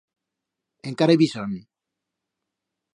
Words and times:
Encara 0.93 1.15
ibi 1.17 1.29
son. 1.35 1.51